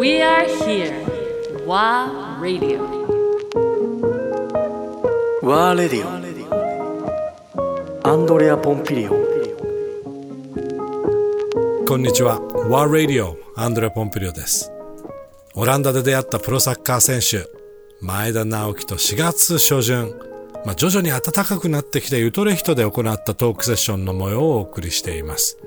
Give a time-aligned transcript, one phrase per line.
[0.00, 1.04] We are here.
[1.66, 2.80] WA Radio.
[5.42, 6.08] ワーレディオ
[8.08, 9.16] アンドレア・ポンピリオン
[11.86, 12.40] こんにちは。
[12.70, 14.72] ワーラディオ、アンドレ・ポンピリオです。
[15.54, 17.46] オランダで出会ったプロサッカー選手、
[18.00, 20.18] 前田直樹と4月初旬、
[20.64, 25.58] まあ、徐々に暖かくなってきてユトレヒトで行ったトークセッションの模様をお送りしています。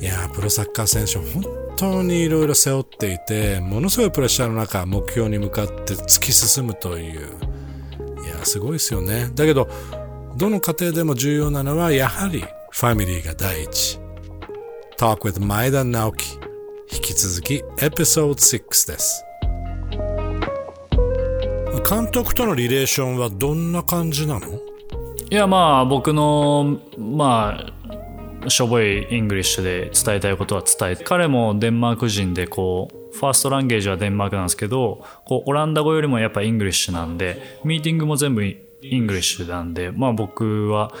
[0.00, 1.44] いや、プロサッカー選手、本
[1.76, 7.20] 当にいろいろ背負っていて、ものすごいプレッシャーの中、目標に向かって突き進むという、
[8.24, 9.30] いや、すごいですよね。
[9.34, 9.68] だけど、
[10.36, 13.98] どの家庭でも重要なのは、やはり、ファミリーが第一。
[14.98, 16.38] Talk with 前田直樹。
[16.92, 19.24] 引き続き、エピソード6です。
[21.88, 24.46] 監督とのリレーションはどんな感じなの？
[25.30, 27.72] いやまあ僕のまあ
[28.46, 40.92] しょぼい English で伝えたいことは伝えて彼もデンマーク人でこう first language はデンマークなんですけどこうオランダ語よりもやっぱ English なんでミーティングも全部 English なんでまあ僕は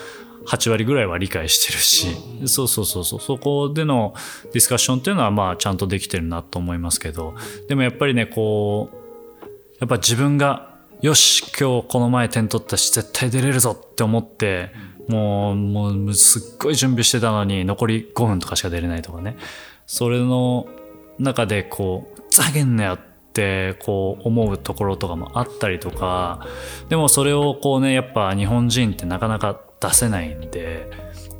[0.46, 2.16] 8割ぐらいは理解してるし
[2.46, 4.14] そうそうそうそうそこでの
[4.52, 7.34] ディスカッションっていうのはまあちゃんとできてるなと思いますけど
[7.68, 8.96] でもやっぱりねこう
[9.78, 14.70] やっぱ自分がよし今日この前点取ったし絶対出れるぞって思って
[15.08, 19.36] もうもうすっごい準備してたのに残り5分とかしか出れないとかね。
[19.86, 20.68] それの
[21.18, 22.98] 中でこうざけんなよっ
[23.32, 26.46] てこう思うところとかもあったりとか。
[26.88, 30.90] でもそれをこうねやっぱ日本人ってなかなか出せないんで。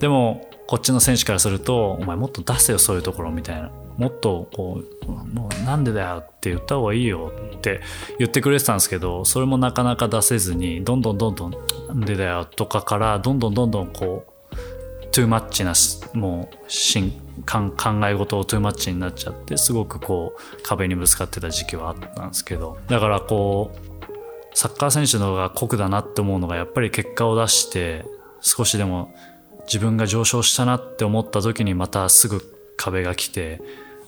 [0.00, 3.70] でもこっちの選手からするとお前もっと出せよそういうところみたいな。
[3.96, 7.80] もっとこうもうなんでだよって言った方がいいよって
[8.18, 11.50] 言ってくれてたんですけどそれもなかなか出せずにどんどんどんどん
[11.88, 15.72] なんでだよとかからどんどんどんどんこうトゥーマッチな
[16.14, 16.56] もう
[17.44, 22.78] 考え事をトゥーマッチになっちゃってすごくこう壁にぶつかってた時期はあったんですけど。
[22.88, 23.88] だからこう
[24.52, 28.04] サッカー選手の方が酷だなって思うのがやっぱり結果を出して
[28.40, 29.14] 少しでも
[29.68, 32.42] 自分が上昇したなって思った時にまたすぐ
[32.76, 33.60] 壁が来て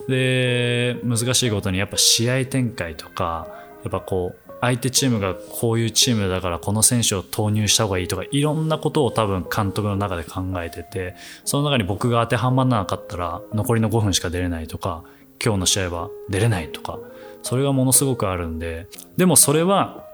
[0.07, 3.47] で難しいことにやっぱ試合展開とか
[3.83, 15.03] やっぱこう相手チームがこういうチームだからこの選手を投入した方がいいとかいろんなことを多分監督の中で考えててその中に僕が当てはまらなかったら残りの5分しか出れないとか
[15.43, 16.99] 今日の試合は出れないとか
[17.41, 20.05] それがものすごくあるんででもそれは、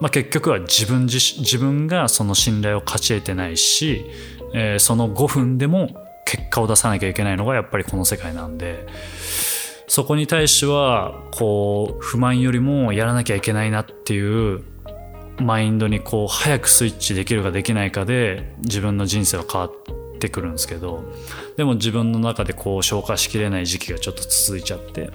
[0.00, 4.04] まあ、結局は自分自自分がその信頼を勝ち得てないし、
[4.54, 5.90] えー、その5分でも
[6.24, 8.86] 結果を出さなきゃいけないのがやっぱりこの世界なんで
[9.86, 14.64] そこに対してはこう不満よりもやらなきゃいけないなっていう
[15.38, 19.72] マインドにこう早くスイッチできるかできないかで自分の人生は変わっ
[20.18, 21.04] てくるんですけど
[21.56, 25.10] でも自分の中でこう消化しきれない時期がちょっと続いちゃって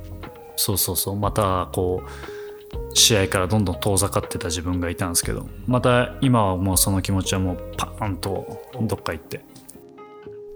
[0.55, 2.38] そうそうそうまたこう
[2.93, 9.41] 試合からどんどん遠ざかってた自分がいたんですけどまた今はもうその気持ちはもうパーンとどっか行って。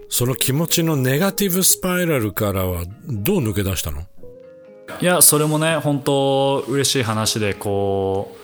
[0.09, 4.01] その気持ちのネガティブスパイラルからはどう抜け出したの？
[5.01, 8.35] いやそれもね本当嬉しい話でこ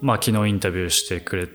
[0.00, 1.48] うまあ昨日インタビューしてくれ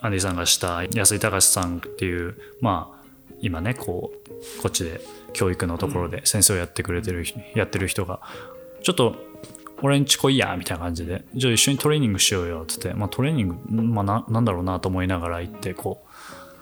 [0.00, 3.04] アンディさんがした安井隆さんっていうまあ
[3.40, 5.00] 今ねこうこっちで
[5.34, 7.24] 教育のところで先生をやってくれてる、
[7.54, 8.20] やってる人が
[8.82, 9.16] ちょっと
[9.84, 11.26] 俺んち来いやみたいな感じで。
[11.34, 12.62] じゃあ一緒にトレーニングしようよ。
[12.62, 16.08] っつって、まあ、トレーニング、まあ、ななんだろうなと思いながら行ってこう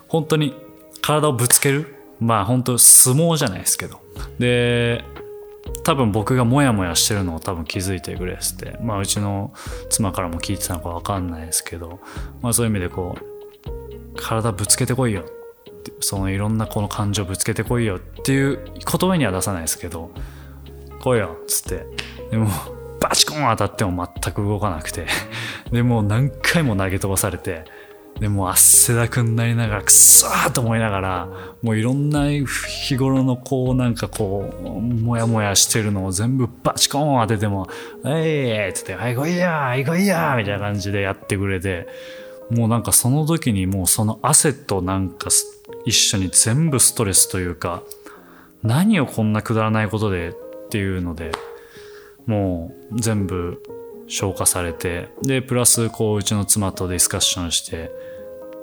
[0.09, 0.57] 本当に
[1.03, 1.95] 体をぶつける？
[2.19, 4.01] まあ本当相撲じゃないですけど。
[4.41, 5.05] で
[5.85, 9.55] 多分僕がモヤモヤしてるのを多分気づいてくれてて、まあ、うちの
[9.89, 12.01] 妻からも聞いてたのか分かんないですけど、
[12.41, 15.25] まあ、そういう意味でこう体ぶつけてこいよ。
[16.01, 20.11] そのいろんなこの感情ぶつけてこいよっていう言葉には出さないですけど。
[21.01, 21.87] 来いよっつって。
[22.31, 22.49] でも
[23.03, 25.07] バチコン当たっても全く動かなくて
[25.71, 27.65] でもう何回も投げ飛ばされて
[28.21, 31.29] でもう汗だくになりながらくそーと思いながら
[31.63, 37.69] もういろんな日頃のこうなんかこうモヤモヤしてるのを全部バチコン当てても
[38.05, 41.89] 「えい!」っつって「はい来いやはい来いや!」みたいな感じでやってくれて
[42.51, 45.31] もうなんかその時にもうその汗となんか
[45.87, 47.83] 一緒に全部ストレスというか
[48.63, 50.33] 何をこんなくだらないことでっ
[50.69, 51.33] ていうので
[52.27, 53.63] もう全部
[54.07, 57.91] 消化されてでプラスこううちの妻とディスカッションして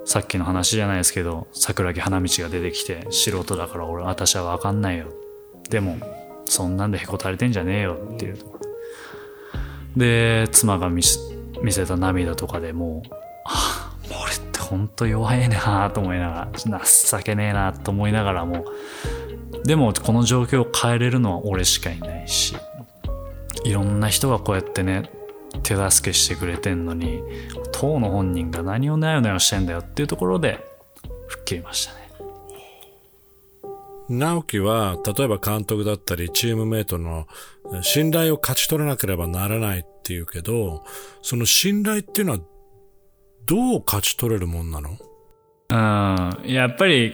[0.06, 5.08] さっきの話じゃないですけど桜木花道が出てきて素人だから俺私は分かんないよ。
[5.70, 5.98] でも
[6.46, 8.60] そんなんでへこたれてんじゃねえよっていうとこ。
[9.96, 13.10] で妻が見せた涙とかでもう
[13.46, 18.66] あ俺ってほんと弱いなと思いながら情けねえなと思いながらも
[19.66, 22.56] でもこの状況を変えれるのは俺しかいないし。
[23.64, 25.12] いろんな人がこうやってね
[25.64, 27.22] 手助けしてくれてんのに
[27.72, 30.66] 当の本人が何をなよなよしてんだよっていうところで
[31.28, 32.00] 吹っ切りましたね。
[34.10, 37.28] 直樹は、例えば監督だったり、チームメイトの
[37.84, 40.84] 信頼を勝ち取らなければならないっていうけど、
[41.22, 42.40] その信頼っていうのは、
[43.46, 44.98] どう勝ち取れるもんなの？
[45.70, 47.14] うん、やっぱり、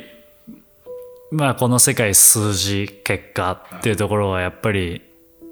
[1.31, 5.01] まあこの世界数字、結果っていうところはやっぱり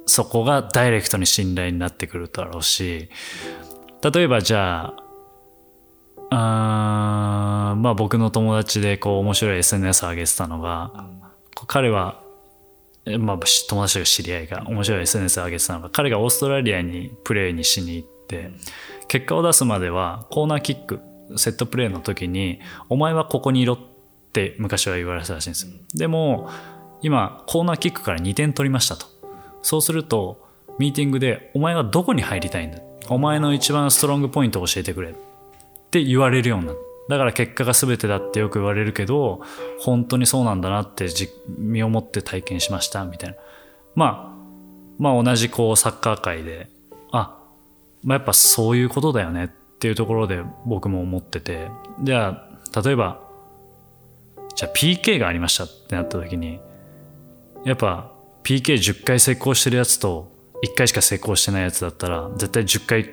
[0.06, 3.10] そこがダイレクトに信頼になってくるだろうし、
[4.02, 4.94] 例えばじゃ
[6.30, 10.92] あ、あまあ僕の友達でこう面白い SNS を上げてたのが、
[11.68, 12.22] 彼は、
[13.20, 13.40] まあ
[13.70, 18.52] 友達が知り合いが面白い SNS を上げてたのが、彼がオーストラリアにプレーにしに行って、
[19.08, 21.02] 結果を出すまではコーナーキック、
[21.38, 22.60] セットプレーの時に、
[22.90, 23.78] お前はここにいろっ
[24.34, 25.72] て昔は言われたらしいんですよ。
[25.94, 26.50] でも、
[27.02, 29.13] 今、コーナーキックから2点取りましたと。
[29.64, 32.78] そうすると、ミーティングで、お前はどこに入りたいんだ？
[33.10, 35.10] お前の一番ストロングポイントを教えてくれ。
[35.10, 35.14] っ
[35.90, 36.82] て言われるようになった。
[37.10, 39.42] だから結果が全てだってよく言われるけど、
[39.80, 41.28] 本当にそうなんだなってじ
[41.58, 43.36] 身をもって体験しました、みたいな。
[43.94, 44.44] まあ、
[44.98, 46.70] まあ同じこうサッカー界で、
[47.12, 47.38] あ、
[48.04, 49.48] まあやっぱそういうことだよねっ
[49.80, 51.68] ていうところで僕も思ってて、
[52.02, 53.20] じゃあ、例えば、
[54.56, 56.62] じゃあ PK がありましたってなった時に、
[57.66, 58.13] やっぱ
[58.44, 60.32] PK10 回成功してるやつと
[60.64, 63.10] 1回しか成功してないやつだったら、絶対10回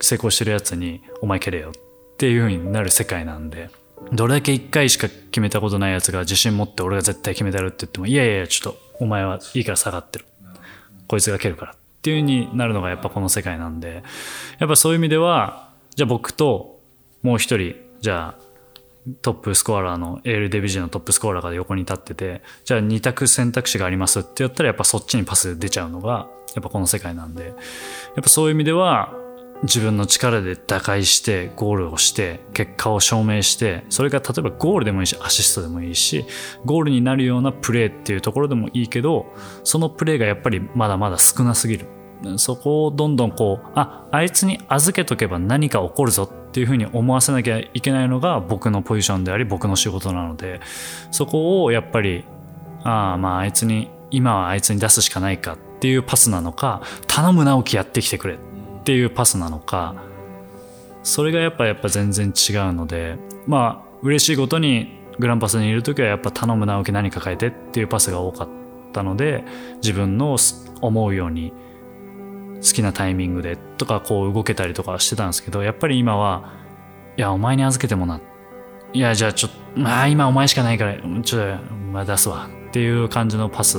[0.00, 3.70] 成功してるやつにお前蹴れよっていう風になる世界なんで、
[4.12, 10.26] どれだけ1回しか決めたことないやつが自信持って俺が絶対決めてやるって言っても、いやいやいや、ちょっとお前はいいから下がってる。
[11.08, 14.02] こいつが蹴るからっていう風になるのがやっぱこの世界なんで、
[14.58, 16.80] やっぱそういう意味では、じゃあ僕と
[17.22, 18.51] もう一人、じゃあ
[19.20, 27.54] トップスコアラーの AL デビジョンのトップスコアラーが横に立ってて、じゃあ2択選択肢がありますって言ったらやっぱそっちにパス出ちゃうのが、やっぱこの世界なんで、やっ
[28.22, 29.14] ぱそういう意味では、
[29.62, 36.24] 自分の力で打開して、ゴールをして、結果を証明して、それが例えばゴールでもいいし、アシストでもいいし、
[36.64, 39.26] ゴールになるようなプレーっていうところでもいいけど、
[39.62, 41.86] そのプレーがやっぱりまだまだ少なすぎる。
[42.36, 50.60] そこをどんどんこう、あ、あいつに預けとけば何か起こるぞってっていうふうに思わせなきゃいけないのが僕のポジションであり僕の仕事なので、
[51.10, 52.24] そこをやっぱり、
[52.84, 58.36] ああ、まああいつに、今はあいつに出すしかないかっていうパスなのか、頼む直樹やってきてくれっ
[58.84, 59.94] ていうパスなのか、
[61.02, 63.16] それがやっぱやっぱ全然違うので、
[63.46, 68.48] まあ嬉しいことにグランパスにいる時はやっぱ頼む直樹何か変えてっていうパスが多かっ
[68.92, 69.42] たので、
[69.76, 70.36] 自分の
[70.82, 71.54] 思うように
[72.62, 76.52] 好きなタイミングでとかこう動けたりとかしてたんですけど、やっぱり今は、
[77.16, 78.20] いや、お前に預けてもな。
[78.92, 82.48] いや、じゃあちょっと、まあ今お前しかないから、ちょっと、まあ出すわ。
[82.68, 83.76] っていう感じのパス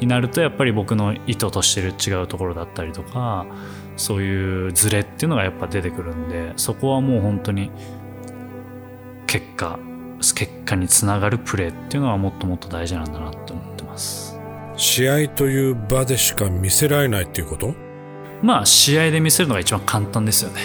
[0.00, 3.46] になると、やっぱり僕の意図としてる違うところだったりとか、
[3.96, 7.70] そういうズレっていうのがやっぱ出てくるんで、そこはもう本当に、
[9.26, 9.78] 結果、
[10.20, 14.38] 結果につながるプレーっていうのはもっともっと大事なんだなって思ってます。
[14.76, 17.85] 試合という場でしか見せられないっていうこと？
[18.42, 20.60] まあ試合で見せるのが一番簡単ですよね。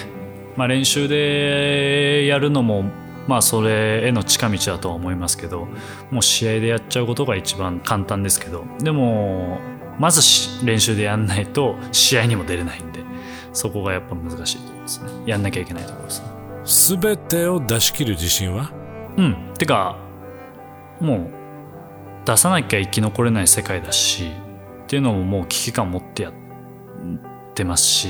[0.56, 2.84] まあ練習でやるのも
[3.28, 5.68] まあそれへの近道だとは思いますけど、
[6.10, 9.60] もう試合でやっちゃうことが一番簡単ですけど、でも
[10.00, 10.22] まず
[10.66, 13.01] 練習でやんないと試合にも出れないんで、
[13.54, 15.10] そこがやっぱ難しいところですね。
[15.25, 16.28] やんなきゃいけないところですね。
[16.66, 18.72] すべてを出し切る自信は？
[19.18, 19.54] うん。
[19.58, 19.98] てか、
[21.00, 21.30] もう
[22.25, 24.32] 出さなきゃ生き残れない世界だし、
[24.84, 26.34] っていうのももう危機感持ってやっ
[27.53, 28.10] てますし、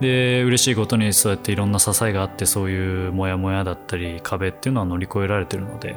[0.00, 5.96] で、嬉しいことにそうやっていろんな支えがあって、そういうモヤモヤだったり壁っていうのは乗り越えられてるので、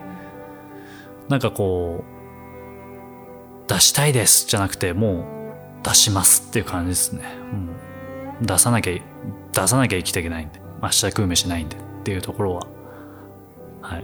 [1.30, 2.04] なんかこ
[3.68, 5.20] う、出したいですじゃなくて、も
[5.84, 7.24] う出しますっていう感じですね。
[8.40, 9.00] うん、出さなきゃ、
[9.54, 12.68] 出さなきゃ生きていけないんで、明日食う飯ないんでっていうところは、
[13.82, 14.04] はい。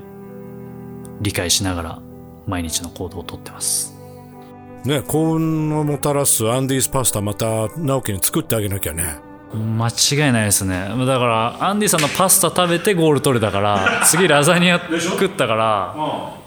[1.22, 2.00] 理解しながら
[2.48, 3.98] 毎日の行動をとってます。
[4.86, 9.16] ね、幸運をもたらすアンディーズパスタまた直樹に作ってあげなきゃね。
[9.54, 10.90] 間違いないですね。
[11.06, 11.26] だか
[11.60, 15.96] ら、アンディさんのパスタ食べてゴール取れたから、 次ラザニア食ったから、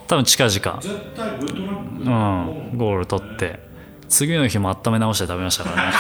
[0.07, 0.81] 多分近々、
[2.01, 3.61] うん、ゴール取って、
[4.09, 5.93] 次の日も温め直して食べましたからね。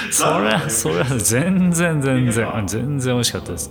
[0.10, 3.70] それは、それは全然全然、全然美味しかったです。